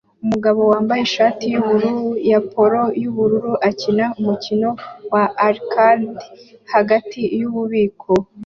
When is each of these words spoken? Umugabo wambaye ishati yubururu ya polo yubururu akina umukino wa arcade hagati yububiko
Umugabo 0.23 0.61
wambaye 0.71 1.01
ishati 1.03 1.43
yubururu 1.53 2.05
ya 2.31 2.39
polo 2.51 2.83
yubururu 3.01 3.53
akina 3.69 4.05
umukino 4.19 4.69
wa 5.11 5.23
arcade 5.47 6.07
hagati 6.73 7.21
yububiko 7.39 8.11